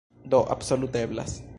Do, 0.33 0.45
absolute 0.57 0.99
eblas. 1.05 1.43